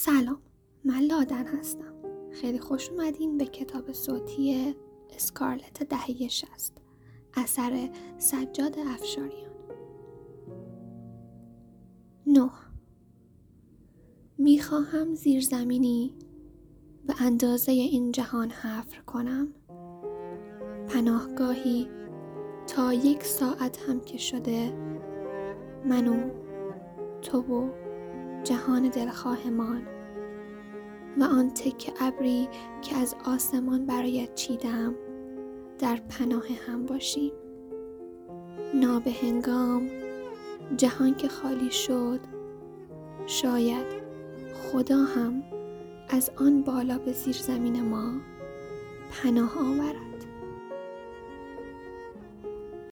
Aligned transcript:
سلام 0.00 0.38
من 0.84 0.98
لادن 1.00 1.46
هستم. 1.46 1.94
خیلی 2.32 2.58
خوش 2.58 2.90
اومدین 2.90 3.38
به 3.38 3.44
کتاب 3.46 3.92
صوتی 3.92 4.74
اسکارلت 5.10 5.82
دهه 5.82 6.28
شست 6.28 6.76
اثر 7.34 7.90
سجاد 8.18 8.78
افشاریان. 8.78 9.52
نه. 12.26 12.50
می‌خواهم 14.38 15.14
زیرزمینی 15.14 16.14
به 17.06 17.14
اندازه 17.22 17.72
این 17.72 18.12
جهان 18.12 18.50
حفر 18.50 19.00
کنم. 19.00 19.48
پناهگاهی 20.88 21.88
تا 22.66 22.92
یک 22.92 23.24
ساعت 23.24 23.78
هم 23.88 24.00
که 24.00 24.18
شده 24.18 24.72
منو 25.84 26.30
تو 27.22 27.40
و 27.40 27.87
جهان 28.44 28.88
دلخواهمان 28.88 29.82
و 31.18 31.24
آن 31.24 31.50
تک 31.50 31.92
ابری 32.00 32.48
که 32.82 32.96
از 32.96 33.16
آسمان 33.24 33.86
برایت 33.86 34.34
چیدم 34.34 34.94
در 35.78 35.96
پناه 35.96 36.44
هم 36.66 36.86
باشیم 36.86 37.32
نابهنگام 38.74 39.88
جهان 40.76 41.14
که 41.14 41.28
خالی 41.28 41.70
شد 41.70 42.20
شاید 43.26 43.86
خدا 44.54 44.96
هم 44.96 45.42
از 46.08 46.30
آن 46.36 46.62
بالا 46.62 46.98
به 46.98 47.12
زیر 47.12 47.36
زمین 47.36 47.82
ما 47.82 48.12
پناه 49.10 49.58
آورد. 49.58 50.07